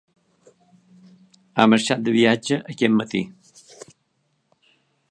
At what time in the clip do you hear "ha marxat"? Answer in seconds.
1.59-2.03